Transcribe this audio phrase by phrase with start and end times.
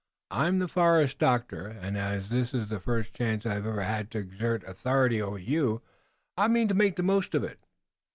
[0.31, 4.17] I'm the forest doctor, and as this is the first chance I've ever had to
[4.17, 5.83] exert authority over you,
[6.35, 7.59] I mean to make the most of it."